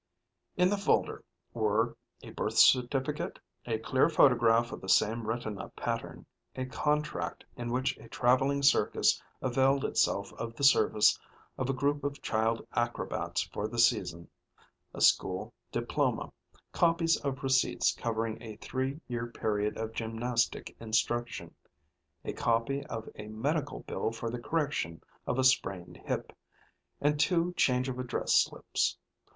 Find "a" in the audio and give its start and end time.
2.23-2.31, 3.67-3.77, 6.55-6.65, 7.99-8.09, 11.69-11.73, 14.91-15.01, 18.41-18.55, 22.25-22.33, 23.13-23.27, 25.37-25.43